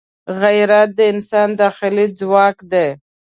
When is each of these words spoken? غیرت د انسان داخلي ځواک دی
غیرت 0.41 0.89
د 0.97 0.99
انسان 1.11 1.49
داخلي 1.61 2.05
ځواک 2.19 2.57
دی 2.71 2.87